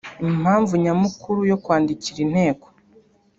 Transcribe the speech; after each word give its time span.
Impamvu 0.29 0.73
nyamukuru 0.83 1.39
yo 1.51 1.57
kwandikira 1.63 2.19
inteko 2.25 2.67